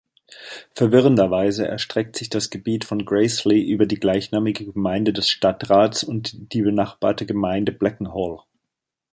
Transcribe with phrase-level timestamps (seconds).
[0.73, 6.63] Verwirrenderweise erstreckt sich das Gebiet von Graiseley über die gleichnamige Gemeinde des Stadtrats und die
[6.63, 8.39] benachbarte Gemeinde Blakenhall.